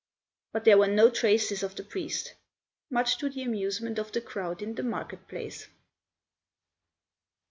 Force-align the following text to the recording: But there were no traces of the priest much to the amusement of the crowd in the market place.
But 0.51 0.65
there 0.65 0.79
were 0.79 0.87
no 0.87 1.11
traces 1.11 1.61
of 1.61 1.75
the 1.75 1.83
priest 1.83 2.33
much 2.89 3.19
to 3.19 3.29
the 3.29 3.43
amusement 3.43 3.99
of 3.99 4.11
the 4.11 4.19
crowd 4.21 4.63
in 4.63 4.73
the 4.73 4.81
market 4.81 5.27
place. 5.27 5.67